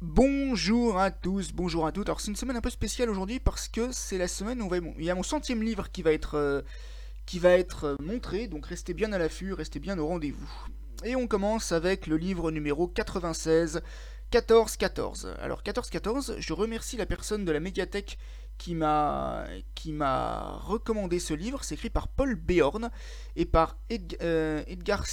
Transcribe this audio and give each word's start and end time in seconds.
Bonjour 0.00 0.96
à 1.00 1.10
tous, 1.10 1.50
bonjour 1.52 1.84
à 1.84 1.90
toutes. 1.90 2.08
Alors 2.08 2.20
c'est 2.20 2.30
une 2.30 2.36
semaine 2.36 2.56
un 2.56 2.60
peu 2.60 2.70
spéciale 2.70 3.10
aujourd'hui 3.10 3.40
parce 3.40 3.66
que 3.66 3.90
c'est 3.90 4.16
la 4.16 4.28
semaine 4.28 4.62
où 4.62 4.72
il 4.96 5.04
y 5.04 5.10
a 5.10 5.14
mon 5.16 5.24
centième 5.24 5.60
livre 5.60 5.90
qui 5.90 6.02
va 6.02 6.12
être, 6.12 6.36
euh, 6.36 6.62
euh, 7.34 7.96
montré, 8.00 8.46
donc 8.46 8.66
restez 8.66 8.94
bien 8.94 9.12
à 9.12 9.18
l'affût, 9.18 9.52
restez 9.52 9.80
bien 9.80 9.98
au 9.98 10.06
rendez-vous. 10.06 10.48
Et 11.02 11.16
on 11.16 11.26
commence 11.26 11.72
avec 11.72 12.06
le 12.06 12.16
livre 12.16 12.52
numéro 12.52 12.86
96, 12.86 13.82
14-14. 14.30 15.34
Alors 15.40 15.64
14-14, 15.64 16.36
je 16.38 16.52
remercie 16.52 16.96
la 16.96 17.06
personne 17.06 17.44
de 17.44 17.50
la 17.50 17.58
médiathèque 17.58 18.18
qui 18.56 18.76
m'a 18.76 19.46
qui 19.74 19.90
m'a 19.90 20.58
recommandé 20.58 21.18
ce 21.18 21.34
livre. 21.34 21.64
C'est 21.64 21.74
écrit 21.74 21.90
par 21.90 22.06
Paul 22.06 22.36
Béorn 22.36 22.90
et 23.34 23.46
par 23.46 23.76
euh, 24.22 24.62
Edgar 24.68 25.06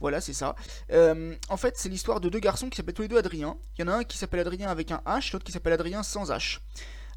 Voilà, 0.00 0.20
c'est 0.20 0.32
ça. 0.32 0.54
Euh, 0.92 1.34
en 1.48 1.56
fait, 1.56 1.74
c'est 1.76 1.88
l'histoire 1.88 2.20
de 2.20 2.28
deux 2.28 2.40
garçons 2.40 2.68
qui 2.68 2.76
s'appellent 2.76 2.94
tous 2.94 3.02
les 3.02 3.08
deux 3.08 3.18
Adrien. 3.18 3.56
Il 3.76 3.82
y 3.82 3.84
en 3.84 3.88
a 3.88 3.96
un 3.96 4.04
qui 4.04 4.18
s'appelle 4.18 4.40
Adrien 4.40 4.68
avec 4.68 4.90
un 4.90 5.02
H, 5.06 5.32
l'autre 5.32 5.44
qui 5.44 5.52
s'appelle 5.52 5.72
Adrien 5.72 6.02
sans 6.02 6.30
H. 6.30 6.60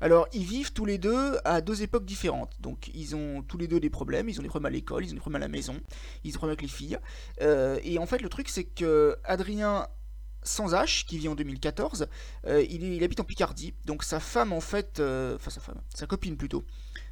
Alors, 0.02 0.28
ils 0.34 0.44
vivent 0.44 0.74
tous 0.74 0.86
les 0.86 0.98
deux 0.98 1.38
à 1.46 1.62
deux 1.62 1.84
époques 1.84 2.06
différentes. 2.06 2.54
Donc, 2.60 2.90
ils 2.96 3.16
ont 3.16 3.44
tous 3.44 3.58
les 3.58 3.68
deux 3.68 3.80
des 3.80 3.92
problèmes. 3.92 4.30
Ils 4.30 4.40
ont 4.40 4.44
des 4.44 4.50
problèmes 4.50 4.72
à 4.72 4.76
l'école, 4.76 5.06
ils 5.06 5.12
ont 5.12 5.14
des 5.14 5.20
problèmes 5.20 5.44
à 5.44 5.46
la 5.46 5.52
maison, 5.52 5.80
ils 6.24 6.30
ont 6.30 6.32
des 6.32 6.38
problèmes 6.38 6.58
avec 6.58 6.64
les 6.64 6.68
filles. 6.68 6.98
Euh, 7.42 7.80
et 7.84 8.00
en 8.00 8.08
fait, 8.08 8.20
le 8.22 8.30
truc, 8.30 8.50
c'est 8.50 8.64
que 8.64 9.16
Adrien 9.24 9.88
sans 10.44 10.74
H, 10.74 11.06
qui 11.06 11.18
vit 11.18 11.28
en 11.28 11.36
2014, 11.36 12.08
euh, 12.48 12.64
il, 12.70 13.04
habite 13.04 13.20
en 13.20 13.24
Picardie. 13.24 13.74
Donc, 13.86 14.04
sa 14.04 14.20
femme, 14.20 14.54
en 14.54 14.62
fait, 14.62 15.00
enfin, 15.00 15.50
sa 15.50 15.62
femme, 15.62 15.82
sa 15.94 16.08
copine 16.08 16.38
plutôt, 16.38 16.66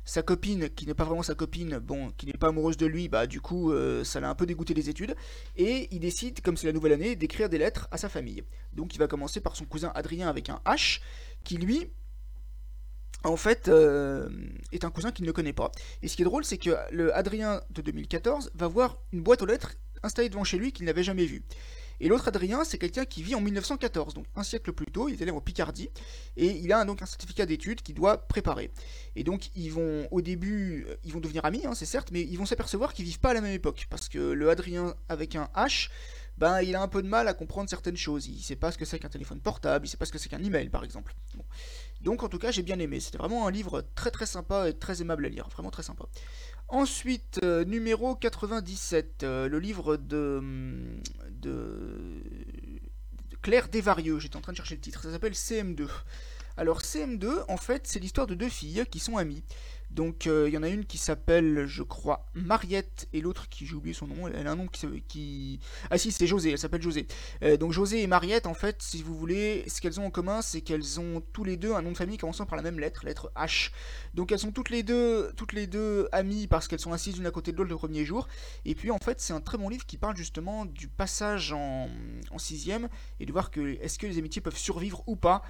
sa 0.10 0.24
copine, 0.24 0.70
qui 0.70 0.88
n'est 0.88 0.96
pas 0.96 1.04
vraiment 1.04 1.22
sa 1.22 1.36
copine, 1.36 1.78
bon, 1.78 2.10
qui 2.18 2.26
n'est 2.26 2.34
pas 2.34 2.48
amoureuse 2.48 2.78
de 2.78 2.88
lui, 2.88 3.08
bah 3.10 3.28
du 3.28 3.42
coup, 3.42 3.72
euh, 3.72 4.04
ça 4.04 4.20
l'a 4.20 4.30
un 4.30 4.34
peu 4.34 4.48
dégoûté 4.48 4.74
des 4.74 4.90
études. 4.90 5.16
Et 5.56 5.88
il 5.92 6.00
décide, 6.00 6.42
comme 6.42 6.58
c'est 6.58 6.66
la 6.66 6.74
nouvelle 6.74 6.94
année, 6.94 7.16
d'écrire 7.16 7.48
des 7.48 7.60
lettres 7.60 7.88
à 7.92 7.98
sa 7.98 8.10
famille. 8.10 8.44
Donc 8.74 8.96
il 8.96 8.98
va 8.98 9.08
commencer 9.08 9.40
par 9.40 9.56
son 9.56 9.66
cousin 9.66 9.92
Adrien 9.94 10.28
avec 10.28 10.50
un 10.50 10.62
H, 10.66 11.00
qui 11.44 11.58
lui, 11.58 11.92
en 13.24 13.38
fait, 13.38 13.68
euh, 13.68 14.30
est 14.72 14.84
un 14.84 14.90
cousin 14.90 15.12
qu'il 15.12 15.26
ne 15.26 15.32
connaît 15.32 15.54
pas. 15.54 15.72
Et 16.02 16.08
ce 16.08 16.16
qui 16.16 16.24
est 16.24 16.26
drôle, 16.26 16.44
c'est 16.44 16.58
que 16.58 16.76
le 16.92 17.16
Adrien 17.16 17.62
de 17.70 17.84
2014 17.84 18.52
va 18.56 18.68
voir 18.68 18.98
une 19.14 19.22
boîte 19.22 19.44
aux 19.44 19.46
lettres 19.48 19.76
installée 20.02 20.30
devant 20.30 20.44
chez 20.44 20.58
lui 20.58 20.72
qu'il 20.72 20.86
n'avait 20.86 21.04
jamais 21.04 21.26
vue. 21.26 21.44
Et 22.00 22.08
l'autre 22.08 22.28
Adrien, 22.28 22.64
c'est 22.64 22.78
quelqu'un 22.78 23.06
qui 23.06 23.24
vit 23.24 23.36
en 23.36 23.42
1914, 23.42 24.14
donc 24.14 24.26
un 24.36 24.44
siècle 24.44 24.72
plus 24.72 24.86
tôt, 24.86 25.10
il 25.10 25.16
est 25.16 25.22
élève 25.22 25.36
en 25.36 25.42
Picardie, 25.42 25.90
et 26.38 26.48
il 26.48 26.72
a 26.72 26.86
donc 26.86 27.02
un 27.02 27.06
certificat 27.06 27.46
d'études 27.46 27.82
qu'il 27.82 27.96
doit 27.96 28.28
préparer. 28.28 28.72
Et 29.16 29.24
donc 29.24 29.50
ils 29.56 29.72
vont 29.72 30.08
au 30.12 30.22
début, 30.22 30.86
euh, 30.88 30.96
ils 31.04 31.12
vont 31.12 31.20
devenir 31.20 31.46
amis, 31.46 31.66
hein, 31.66 31.74
c'est 31.76 31.86
certes, 31.86 32.10
mais 32.12 32.22
ils 32.22 32.38
vont 32.38 32.46
s'apercevoir 32.46 32.94
qu'ils 32.94 33.06
vivent 33.06 33.20
pas 33.20 33.32
à 33.32 33.34
la 33.34 33.42
même 33.42 33.54
époque, 33.54 33.88
parce 33.90 34.10
que 34.10 34.18
le 34.18 34.50
Adrien 34.50 34.96
avec 35.10 35.36
un 35.36 35.50
H, 35.56 35.90
ben 36.40 36.62
il 36.62 36.76
a 36.76 36.82
un 36.82 36.88
peu 36.88 37.04
de 37.04 37.08
mal 37.08 37.28
à 37.28 37.34
comprendre 37.34 37.70
certaines 37.70 37.98
choses. 37.98 38.28
Il 38.28 38.42
sait 38.42 38.56
pas 38.56 38.72
ce 38.72 38.78
que 38.78 38.86
c'est 38.86 38.98
qu'un 38.98 39.10
téléphone 39.10 39.42
portable, 39.42 39.86
il 39.86 39.90
sait 39.90 39.98
pas 39.98 40.06
ce 40.06 40.12
que 40.12 40.18
c'est 40.18 40.30
qu'un 40.30 40.42
email 40.42 40.70
par 40.70 40.84
exemple. 40.84 41.14
Donc 42.02 42.24
en 42.24 42.30
tout 42.30 42.40
cas 42.40 42.52
j'ai 42.52 42.64
bien 42.64 42.80
aimé, 42.80 43.00
c'était 43.00 43.18
vraiment 43.18 43.48
un 43.48 43.52
livre 43.52 43.84
très 43.96 44.12
très 44.12 44.26
sympa 44.26 44.70
et 44.70 44.74
très 44.74 45.02
aimable 45.02 45.26
à 45.26 45.30
lire, 45.30 45.50
vraiment 45.50 45.72
très 45.72 45.84
sympa. 45.84 46.06
Ensuite, 46.72 47.40
euh, 47.44 47.66
numéro 47.66 48.16
97, 48.16 49.24
euh, 49.24 49.50
le 49.50 49.58
livre 49.58 49.98
de, 49.98 50.40
de, 51.32 52.22
Claire 53.42 53.70
Desvarieux. 53.70 54.20
J'étais 54.20 54.36
en 54.36 54.42
train 54.42 54.52
de 54.52 54.58
chercher 54.58 54.76
le 54.76 54.82
titre. 54.82 55.02
Ça 55.02 55.12
s'appelle 55.12 55.34
CM2. 55.34 55.88
Alors 56.58 56.82
CM2, 56.82 57.46
en 57.48 57.58
fait, 57.58 57.88
c'est 57.88 58.00
l'histoire 58.00 58.28
de 58.28 58.36
deux 58.36 58.50
filles 58.50 58.86
qui 58.92 59.00
sont 59.00 59.18
amies. 59.18 59.44
Donc 59.90 60.28
euh, 60.28 60.48
il 60.48 60.54
y 60.54 60.58
en 60.58 60.64
a 60.64 60.70
une 60.70 60.86
qui 60.86 60.98
s'appelle, 60.98 61.66
je 61.66 61.84
crois, 61.84 62.28
Mariette, 62.36 63.08
et 63.12 63.22
l'autre 63.22 63.50
qui 63.50 63.66
j'ai 63.66 63.74
oublié 63.74 63.94
son 63.94 64.08
nom. 64.08 64.28
Elle 64.28 64.48
a 64.48 64.52
un 64.52 64.56
nom 64.56 64.68
qui, 64.68 65.60
ah 65.90 65.98
si, 65.98 66.12
c'est 66.12 66.28
José. 66.28 66.52
Elle 66.52 66.58
s'appelle 66.60 66.82
José. 66.82 67.08
Euh, 67.44 67.58
donc 67.58 67.72
José 67.72 68.04
et 68.04 68.08
Mariette, 68.08 68.46
en 68.46 68.54
fait, 68.54 68.82
si 68.82 69.02
vous 69.02 69.16
voulez, 69.16 69.64
ce 69.68 69.82
qu'elles 69.82 70.00
ont 70.00 70.06
en 70.06 70.12
commun, 70.12 70.42
c'est 70.42 70.62
qu'elles 70.62 71.00
ont 71.00 71.22
tous 71.34 71.44
les 71.44 71.58
deux 71.58 71.74
un 71.74 71.82
nom 71.82 71.92
de 71.92 71.98
famille 71.98 72.18
commençant 72.18 72.46
par 72.46 72.56
la 72.56 72.62
même 72.62 72.80
lettre, 72.80 73.06
lettre 73.06 73.32
H. 73.36 73.72
Donc 74.14 74.32
elles 74.32 74.40
sont 74.40 74.52
toutes 74.52 74.70
les 74.70 74.84
deux, 74.84 75.32
toutes 75.36 75.54
les 75.54 75.66
deux 75.66 76.08
amies 76.12 76.48
parce 76.48 76.68
qu'elles 76.68 76.80
sont 76.80 76.94
assises 76.94 77.18
l'une 77.18 77.28
à 77.28 77.32
côté 77.32 77.52
de 77.52 77.58
l'autre 77.58 77.70
le 77.70 77.78
premier 77.78 78.06
jour. 78.06 78.28
Et 78.66 78.76
puis 78.76 78.92
en 78.92 79.00
fait, 79.00 79.20
c'est 79.20 79.34
un 79.34 79.42
très 79.42 79.58
bon 79.58 79.70
livre 79.70 79.86
qui 79.86 79.98
parle 79.98 80.16
justement 80.16 80.66
du 80.66 80.88
passage 80.88 81.52
en, 81.52 81.90
en 82.32 82.38
sixième 82.38 82.90
et 83.20 83.26
de 83.26 83.32
voir 83.32 83.50
que 83.50 83.78
est-ce 83.82 83.98
que 83.98 84.06
les 84.08 84.18
amitiés 84.18 84.42
peuvent 84.42 84.58
survivre 84.58 85.04
ou 85.08 85.16
pas 85.16 85.42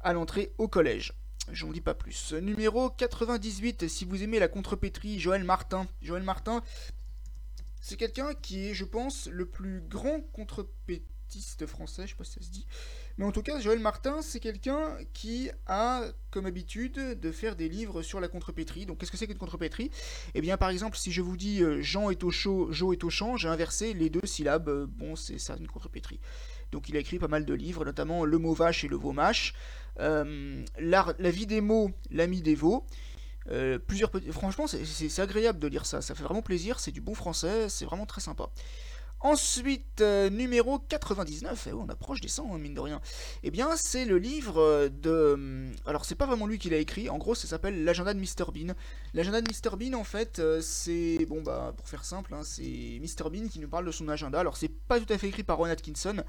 à 0.00 0.12
l'entrée 0.12 0.52
au 0.58 0.68
collège. 0.68 1.12
J'en 1.52 1.70
dis 1.70 1.80
pas 1.80 1.94
plus. 1.94 2.32
Numéro 2.32 2.90
98, 2.90 3.88
si 3.88 4.04
vous 4.04 4.22
aimez 4.22 4.38
la 4.38 4.48
contrepétrie, 4.48 5.18
Joël 5.18 5.44
Martin. 5.44 5.86
Joël 6.00 6.22
Martin, 6.22 6.62
c'est 7.80 7.96
quelqu'un 7.96 8.34
qui 8.34 8.68
est, 8.68 8.74
je 8.74 8.84
pense, 8.84 9.26
le 9.26 9.44
plus 9.46 9.82
grand 9.82 10.20
contrepétiste 10.32 11.66
français, 11.66 12.04
je 12.06 12.12
sais 12.12 12.16
pas 12.16 12.24
si 12.24 12.32
ça 12.32 12.40
se 12.40 12.50
dit. 12.50 12.66
Mais 13.18 13.24
en 13.24 13.32
tout 13.32 13.42
cas, 13.42 13.60
Joël 13.60 13.78
Martin, 13.78 14.22
c'est 14.22 14.40
quelqu'un 14.40 14.96
qui 15.12 15.50
a 15.66 16.04
comme 16.30 16.46
habitude 16.46 16.94
de 17.20 17.32
faire 17.32 17.56
des 17.56 17.68
livres 17.68 18.02
sur 18.02 18.20
la 18.20 18.28
contrepétrie. 18.28 18.86
Donc, 18.86 18.98
qu'est-ce 18.98 19.12
que 19.12 19.16
c'est 19.16 19.26
qu'une 19.26 19.38
contrepétrie? 19.38 19.90
Eh 20.34 20.40
bien, 20.40 20.56
par 20.56 20.70
exemple, 20.70 20.96
si 20.96 21.12
je 21.12 21.22
vous 21.22 21.36
dis 21.36 21.62
euh, 21.62 21.82
Jean 21.82 22.10
est 22.10 22.24
au 22.24 22.30
chaud, 22.30 22.72
Jo 22.72 22.92
est 22.92 23.04
au 23.04 23.10
champ, 23.10 23.36
j'ai 23.36 23.48
inversé 23.48 23.92
les 23.94 24.10
deux 24.10 24.24
syllabes. 24.24 24.68
Euh, 24.68 24.86
bon, 24.88 25.14
c'est 25.14 25.38
ça, 25.38 25.56
une 25.58 25.68
contrepétrie. 25.68 26.20
Donc, 26.72 26.88
il 26.88 26.96
a 26.96 27.00
écrit 27.00 27.18
pas 27.18 27.28
mal 27.28 27.44
de 27.44 27.54
livres, 27.54 27.84
notamment 27.84 28.24
Le 28.24 28.38
mot 28.38 28.54
vache 28.54 28.84
et 28.84 28.88
Le 28.88 28.96
veau 28.96 29.12
mâche. 29.12 29.54
Euh, 30.00 30.64
la 30.78 31.30
vie 31.30 31.46
des 31.46 31.60
mots, 31.60 31.90
l'ami 32.10 32.42
des 32.42 32.54
veaux. 32.54 32.84
Euh, 33.50 33.78
plusieurs 33.78 34.10
Franchement, 34.30 34.66
c'est 34.66 35.20
agréable 35.20 35.58
de 35.58 35.68
lire 35.68 35.86
ça. 35.86 36.00
Ça 36.00 36.14
fait 36.14 36.22
vraiment 36.22 36.42
plaisir. 36.42 36.80
C'est 36.80 36.92
du 36.92 37.00
bon 37.00 37.14
français. 37.14 37.68
C'est 37.68 37.84
vraiment 37.84 38.06
très 38.06 38.20
sympa. 38.20 38.48
Ensuite, 39.24 40.02
euh, 40.02 40.28
numéro 40.28 40.78
99, 40.78 41.68
et 41.68 41.72
on 41.72 41.88
approche 41.88 42.20
des 42.20 42.28
100, 42.28 42.54
hein, 42.54 42.58
mine 42.58 42.74
de 42.74 42.80
rien. 42.80 43.00
Eh 43.42 43.50
bien, 43.50 43.70
c'est 43.74 44.04
le 44.04 44.18
livre 44.18 44.88
de... 44.88 45.32
Hum, 45.32 45.72
alors, 45.86 46.04
c'est 46.04 46.14
pas 46.14 46.26
vraiment 46.26 46.46
lui 46.46 46.58
qui 46.58 46.68
l'a 46.68 46.76
écrit, 46.76 47.08
en 47.08 47.16
gros, 47.16 47.34
ça 47.34 47.48
s'appelle 47.48 47.84
L'agenda 47.84 48.12
de 48.12 48.20
Mr 48.20 48.52
Bean. 48.52 48.74
L'agenda 49.14 49.40
de 49.40 49.48
Mr 49.50 49.76
Bean, 49.78 49.98
en 49.98 50.04
fait, 50.04 50.42
c'est... 50.60 51.24
Bon, 51.26 51.40
bah, 51.40 51.72
pour 51.74 51.88
faire 51.88 52.04
simple, 52.04 52.34
hein, 52.34 52.42
c'est 52.44 53.00
Mr 53.00 53.30
Bean 53.30 53.48
qui 53.48 53.60
nous 53.60 53.68
parle 53.68 53.86
de 53.86 53.92
son 53.92 54.10
agenda. 54.10 54.38
Alors, 54.38 54.58
c'est 54.58 54.68
pas 54.68 55.00
tout 55.00 55.10
à 55.10 55.16
fait 55.16 55.28
écrit 55.28 55.42
par 55.42 55.56
Ron 55.56 55.64
Atkinson, 55.64 56.22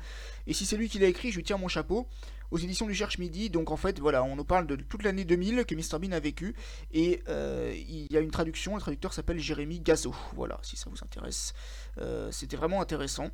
et 0.48 0.54
si 0.54 0.66
c'est 0.66 0.78
lui 0.78 0.88
qui 0.88 0.98
l'a 0.98 1.08
écrit, 1.08 1.32
je 1.32 1.36
lui 1.36 1.44
tire 1.44 1.60
mon 1.60 1.68
chapeau 1.68 2.08
aux 2.52 2.58
éditions 2.58 2.88
du 2.88 2.94
Cherche 2.94 3.18
Midi. 3.18 3.50
Donc 3.50 3.72
en 3.72 3.78
fait, 3.78 4.00
voilà, 4.00 4.24
on 4.24 4.36
nous 4.36 4.46
parle 4.46 4.68
de 4.68 4.76
toute 4.76 5.04
l'année 5.04 5.26
2000 5.26 5.66
que 5.66 5.76
Mr 5.76 6.00
Bean 6.00 6.12
a 6.12 6.20
vécu. 6.20 6.56
Et 6.92 7.24
euh, 7.28 7.74
il 7.76 8.12
y 8.12 8.18
a 8.18 8.20
une 8.20 8.32
traduction, 8.32 8.76
le 8.76 8.82
traducteur 8.82 9.14
s'appelle 9.14 9.40
Jérémy 9.40 9.80
Gazo. 9.80 10.14
Voilà, 10.36 10.60
si 10.62 10.78
ça 10.78 10.90
vous 10.90 11.04
intéresse. 11.04 11.54
Euh, 12.00 12.32
c'était 12.32 12.58
vraiment 12.58 12.82
intéressant. 12.82 13.30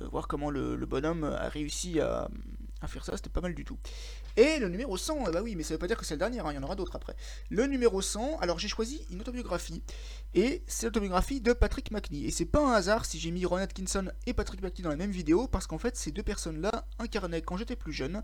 Euh, 0.00 0.08
voir 0.08 0.26
comment 0.26 0.50
le, 0.50 0.76
bonhomme 0.86 1.24
a 1.24 1.48
réussi 1.48 2.00
à, 2.00 2.28
à 2.84 2.88
faire 2.88 3.04
ça, 3.04 3.16
c'était 3.16 3.30
pas 3.30 3.40
mal 3.40 3.54
du 3.54 3.64
tout. 3.64 3.78
Et 4.36 4.58
le 4.58 4.68
numéro 4.68 4.96
100, 4.96 5.30
bah 5.30 5.42
oui, 5.42 5.54
mais 5.56 5.62
ça 5.62 5.74
veut 5.74 5.78
pas 5.78 5.86
dire 5.86 5.96
que 5.96 6.04
c'est 6.04 6.14
le 6.14 6.18
dernier, 6.18 6.40
hein, 6.40 6.46
il 6.50 6.54
y 6.54 6.58
en 6.58 6.62
aura 6.62 6.76
d'autres 6.76 6.96
après. 6.96 7.14
Le 7.50 7.66
numéro 7.66 8.00
100, 8.00 8.38
alors 8.40 8.58
j'ai 8.58 8.68
choisi 8.68 9.06
une 9.10 9.20
autobiographie, 9.20 9.82
et 10.34 10.62
c'est 10.66 10.86
l'autobiographie 10.86 11.40
de 11.40 11.52
Patrick 11.52 11.90
McNee. 11.90 12.24
Et 12.24 12.30
c'est 12.30 12.44
pas 12.44 12.60
un 12.60 12.72
hasard 12.72 13.04
si 13.04 13.18
j'ai 13.18 13.30
mis 13.30 13.44
Ron 13.44 13.56
Atkinson 13.56 14.10
et 14.26 14.32
Patrick 14.32 14.62
McNee 14.62 14.82
dans 14.82 14.90
la 14.90 14.96
même 14.96 15.10
vidéo, 15.10 15.46
parce 15.46 15.66
qu'en 15.66 15.78
fait, 15.78 15.96
ces 15.96 16.10
deux 16.10 16.22
personnes-là 16.22 16.86
incarnaient, 16.98 17.42
quand 17.42 17.56
j'étais 17.56 17.76
plus 17.76 17.92
jeune, 17.92 18.22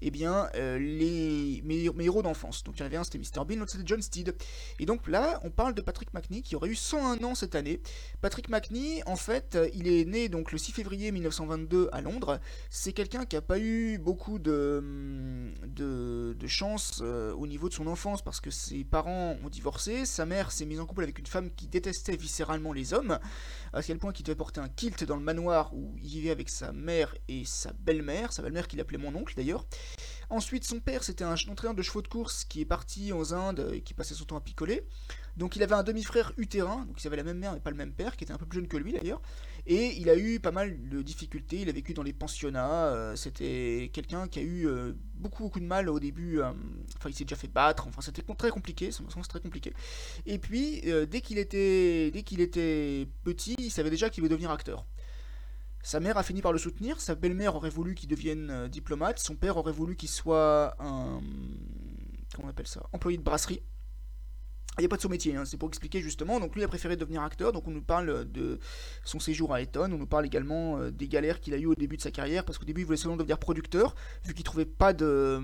eh 0.00 0.10
bien, 0.10 0.48
euh, 0.56 0.78
les, 0.78 1.62
mes, 1.64 2.04
héros 2.04 2.22
d'enfance. 2.22 2.64
Donc 2.64 2.76
il 2.76 2.80
y 2.80 2.82
en 2.82 2.86
avait 2.86 2.96
un, 2.96 3.04
c'était 3.04 3.18
Mr. 3.18 3.44
Bean, 3.44 3.56
l'autre 3.56 3.72
c'était 3.72 3.86
John 3.86 4.02
Steed. 4.02 4.34
Et 4.80 4.86
donc 4.86 5.06
là, 5.06 5.40
on 5.44 5.50
parle 5.50 5.74
de 5.74 5.80
Patrick 5.80 6.12
McNee, 6.12 6.42
qui 6.42 6.56
aurait 6.56 6.68
eu 6.68 6.74
101 6.74 7.22
ans 7.22 7.34
cette 7.34 7.54
année. 7.54 7.80
Patrick 8.20 8.48
McNee, 8.48 9.02
en 9.06 9.16
fait, 9.16 9.56
il 9.74 9.86
est 9.86 10.04
né 10.04 10.28
donc 10.28 10.50
le 10.50 10.58
6 10.58 10.72
février 10.72 11.12
1922 11.12 11.88
à 11.92 12.00
Londres. 12.00 12.40
C'est 12.70 12.92
quelqu'un 12.92 13.24
qui 13.24 13.36
a 13.36 13.42
pas 13.42 13.58
eu 13.58 13.98
beaucoup 14.02 14.38
de 14.38 14.78
hum, 14.82 15.54
de, 15.66 16.46
chance 16.46 17.00
euh, 17.02 17.32
au 17.32 17.46
niveau 17.46 17.68
de 17.68 17.74
son 17.74 17.86
enfance 17.86 18.20
parce 18.20 18.40
que 18.40 18.50
ses 18.50 18.84
parents 18.84 19.38
ont 19.42 19.48
divorcé, 19.48 20.04
sa 20.04 20.26
mère 20.26 20.52
s'est 20.52 20.66
mise 20.66 20.80
en 20.80 20.86
couple 20.86 21.04
avec 21.04 21.18
une 21.18 21.26
femme 21.26 21.50
qui 21.50 21.66
détestait 21.66 22.16
viscéralement 22.16 22.72
les 22.72 22.92
hommes, 22.92 23.18
à 23.72 23.82
quel 23.82 23.98
point 23.98 24.12
qu'il 24.12 24.26
devait 24.26 24.36
porter 24.36 24.60
un 24.60 24.68
kilt 24.68 25.04
dans 25.04 25.16
le 25.16 25.22
manoir 25.22 25.72
où 25.74 25.94
il 26.02 26.08
vivait 26.08 26.30
avec 26.30 26.50
sa 26.50 26.72
mère 26.72 27.14
et 27.28 27.44
sa 27.46 27.72
belle-mère, 27.72 28.32
sa 28.32 28.42
belle-mère 28.42 28.68
qu'il 28.68 28.80
appelait 28.80 28.98
mon 28.98 29.14
oncle 29.14 29.34
d'ailleurs. 29.34 29.64
Ensuite, 30.32 30.64
son 30.64 30.80
père, 30.80 31.04
c'était 31.04 31.24
un 31.24 31.34
entraîneur 31.34 31.74
de 31.74 31.82
chevaux 31.82 32.00
de 32.00 32.08
course 32.08 32.46
qui 32.46 32.62
est 32.62 32.64
parti 32.64 33.12
aux 33.12 33.34
Indes 33.34 33.68
et 33.74 33.82
qui 33.82 33.92
passait 33.92 34.14
son 34.14 34.24
temps 34.24 34.38
à 34.38 34.40
picoler. 34.40 34.82
Donc 35.36 35.56
il 35.56 35.62
avait 35.62 35.74
un 35.74 35.82
demi-frère 35.82 36.32
utérin, 36.38 36.86
donc 36.86 37.04
il 37.04 37.06
avait 37.06 37.18
la 37.18 37.22
même 37.22 37.36
mère 37.36 37.52
mais 37.52 37.60
pas 37.60 37.70
le 37.70 37.76
même 37.76 37.92
père, 37.92 38.16
qui 38.16 38.24
était 38.24 38.32
un 38.32 38.38
peu 38.38 38.46
plus 38.46 38.60
jeune 38.60 38.66
que 38.66 38.78
lui 38.78 38.94
d'ailleurs. 38.94 39.20
Et 39.66 39.94
il 40.00 40.08
a 40.08 40.16
eu 40.16 40.40
pas 40.40 40.50
mal 40.50 40.88
de 40.88 41.02
difficultés, 41.02 41.60
il 41.60 41.68
a 41.68 41.72
vécu 41.72 41.92
dans 41.92 42.02
les 42.02 42.14
pensionnats, 42.14 42.86
euh, 42.86 43.14
c'était 43.14 43.90
quelqu'un 43.92 44.26
qui 44.26 44.38
a 44.38 44.42
eu 44.42 44.66
euh, 44.66 44.94
beaucoup 45.16 45.42
beaucoup 45.42 45.60
de 45.60 45.66
mal 45.66 45.90
au 45.90 46.00
début, 46.00 46.40
euh, 46.40 46.52
enfin 46.96 47.10
il 47.10 47.14
s'est 47.14 47.24
déjà 47.24 47.36
fait 47.36 47.48
battre, 47.48 47.86
enfin 47.86 48.00
c'était 48.00 48.22
très 48.22 48.50
compliqué, 48.50 48.90
sens 48.90 49.28
très 49.28 49.40
compliqué. 49.40 49.74
Et 50.24 50.38
puis 50.38 50.80
dès 51.10 51.20
qu'il 51.20 51.36
était, 51.36 52.10
dès 52.10 52.20
était 52.20 53.06
petit, 53.22 53.56
il 53.58 53.70
savait 53.70 53.90
déjà 53.90 54.08
qu'il 54.08 54.22
voulait 54.22 54.30
devenir 54.30 54.50
acteur. 54.50 54.86
Sa 55.82 55.98
mère 55.98 56.16
a 56.16 56.22
fini 56.22 56.42
par 56.42 56.52
le 56.52 56.58
soutenir, 56.58 57.00
sa 57.00 57.16
belle-mère 57.16 57.56
aurait 57.56 57.70
voulu 57.70 57.96
qu'il 57.96 58.08
devienne 58.08 58.68
diplomate, 58.68 59.18
son 59.18 59.34
père 59.34 59.56
aurait 59.56 59.72
voulu 59.72 59.96
qu'il 59.96 60.08
soit 60.08 60.76
un... 60.78 61.20
comment 62.34 62.46
on 62.46 62.48
appelle 62.48 62.68
ça 62.68 62.82
Employé 62.92 63.18
de 63.18 63.22
brasserie. 63.24 63.60
il 64.78 64.82
n'y 64.82 64.86
a 64.86 64.88
pas 64.88 64.96
de 64.96 65.02
sous-métier, 65.02 65.34
hein, 65.34 65.44
c'est 65.44 65.56
pour 65.56 65.68
expliquer 65.68 66.00
justement. 66.00 66.38
Donc 66.38 66.54
lui 66.54 66.62
a 66.62 66.68
préféré 66.68 66.94
devenir 66.94 67.22
acteur, 67.22 67.50
donc 67.50 67.66
on 67.66 67.72
nous 67.72 67.82
parle 67.82 68.30
de 68.30 68.60
son 69.04 69.18
séjour 69.18 69.52
à 69.52 69.60
Eton, 69.60 69.90
on 69.92 69.98
nous 69.98 70.06
parle 70.06 70.24
également 70.24 70.78
euh, 70.78 70.92
des 70.92 71.08
galères 71.08 71.40
qu'il 71.40 71.52
a 71.52 71.58
eu 71.58 71.66
au 71.66 71.74
début 71.74 71.96
de 71.96 72.02
sa 72.02 72.12
carrière, 72.12 72.44
parce 72.44 72.58
qu'au 72.58 72.64
début 72.64 72.82
il 72.82 72.84
voulait 72.84 72.96
seulement 72.96 73.16
devenir 73.16 73.38
producteur, 73.38 73.96
vu 74.24 74.34
qu'il 74.34 74.44
trouvait 74.44 74.64
pas 74.64 74.92
de, 74.92 75.42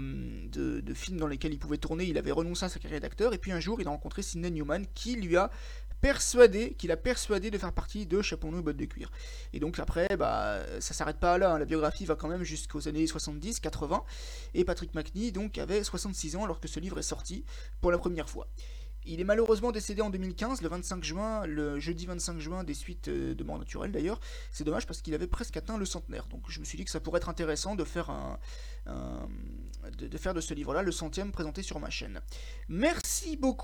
de, 0.52 0.94
films 0.94 1.18
dans 1.18 1.26
lesquels 1.26 1.52
il 1.52 1.58
pouvait 1.58 1.78
tourner, 1.78 2.04
il 2.04 2.16
avait 2.16 2.30
renoncé 2.30 2.64
à 2.64 2.68
sa 2.68 2.78
carrière 2.78 3.00
d'acteur, 3.00 3.34
et 3.34 3.38
puis 3.38 3.50
un 3.50 3.58
jour 3.58 3.80
il 3.80 3.88
a 3.88 3.90
rencontré 3.90 4.22
Sidney 4.22 4.52
Newman 4.52 4.86
qui 4.94 5.16
lui 5.16 5.36
a 5.36 5.50
persuadé, 6.00 6.74
qu'il 6.74 6.90
a 6.92 6.96
persuadé 6.96 7.50
de 7.50 7.58
faire 7.58 7.72
partie 7.72 8.06
de 8.06 8.22
Chapeau 8.22 8.48
et 8.56 8.62
bottes 8.62 8.76
de 8.76 8.84
cuir. 8.84 9.10
Et 9.52 9.60
donc 9.60 9.78
après, 9.78 10.08
bah, 10.18 10.60
ça 10.80 10.94
s'arrête 10.94 11.18
pas 11.18 11.38
là, 11.38 11.54
hein. 11.54 11.58
la 11.58 11.64
biographie 11.64 12.04
va 12.04 12.14
quand 12.14 12.28
même 12.28 12.42
jusqu'aux 12.42 12.88
années 12.88 13.06
70, 13.06 13.60
80, 13.60 14.04
et 14.54 14.64
Patrick 14.64 14.94
McNee 14.94 15.32
donc 15.32 15.58
avait 15.58 15.82
66 15.82 16.36
ans 16.36 16.44
alors 16.44 16.60
que 16.60 16.68
ce 16.68 16.80
livre 16.80 16.98
est 16.98 17.02
sorti 17.02 17.44
pour 17.80 17.90
la 17.90 17.98
première 17.98 18.28
fois. 18.28 18.48
Il 19.10 19.20
est 19.20 19.24
malheureusement 19.24 19.72
décédé 19.72 20.02
en 20.02 20.10
2015, 20.10 20.60
le 20.60 20.68
25 20.68 21.02
juin, 21.02 21.46
le 21.46 21.80
jeudi 21.80 22.04
25 22.04 22.40
juin, 22.40 22.62
des 22.62 22.74
suites 22.74 23.08
euh, 23.08 23.34
de 23.34 23.42
mort 23.42 23.58
naturelle 23.58 23.90
d'ailleurs. 23.90 24.20
C'est 24.52 24.64
dommage 24.64 24.86
parce 24.86 25.00
qu'il 25.00 25.14
avait 25.14 25.26
presque 25.26 25.56
atteint 25.56 25.78
le 25.78 25.86
centenaire. 25.86 26.26
Donc 26.26 26.42
je 26.48 26.60
me 26.60 26.64
suis 26.66 26.76
dit 26.76 26.84
que 26.84 26.90
ça 26.90 27.00
pourrait 27.00 27.18
être 27.18 27.30
intéressant 27.30 27.74
de 27.74 27.84
faire 27.84 28.10
de 28.86 30.18
faire 30.18 30.34
de 30.34 30.40
ce 30.40 30.54
livre-là 30.54 30.82
le 30.82 30.92
centième 30.92 31.32
présenté 31.32 31.62
sur 31.62 31.78
ma 31.80 31.88
chaîne. 31.90 32.20
Merci 32.68 33.36
beaucoup. 33.36 33.56